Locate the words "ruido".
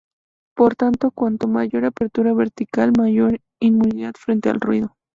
4.59-4.95